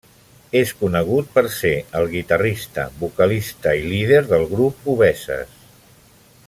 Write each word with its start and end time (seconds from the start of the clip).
És 0.59 0.69
conegut 0.77 1.27
per 1.35 1.43
ser 1.57 1.73
el 1.99 2.09
guitarrista, 2.15 2.87
vocalista 3.03 3.77
i 3.83 3.87
líder 3.93 4.19
del 4.33 4.49
grup 4.55 4.93
Obeses. 4.95 5.57